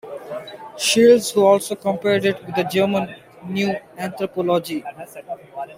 Shields, 0.79 1.29
who 1.29 1.45
also 1.45 1.75
compared 1.75 2.25
it 2.25 2.43
with 2.43 2.55
the 2.55 2.63
German 2.63 3.07
"Neue 3.45 3.75
Anthropologie". 3.99 4.83